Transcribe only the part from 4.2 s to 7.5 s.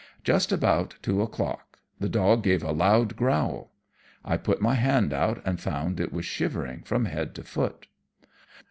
I put my hand out and found it was shivering from head to